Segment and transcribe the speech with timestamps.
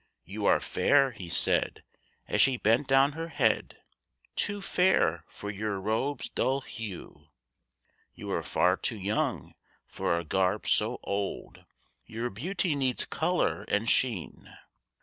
[0.25, 1.83] "You are fair," he said,
[2.27, 3.77] as she bent down her head,
[4.35, 7.27] "Too fair for your robe's dull hue.
[8.15, 9.53] You are far too young
[9.85, 11.65] for a garb so old;
[12.07, 14.51] Your beauty needs colour and sheen.